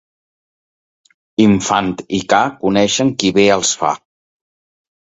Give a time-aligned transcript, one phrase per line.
[1.43, 3.97] Infant i ca coneixen qui bé els fa.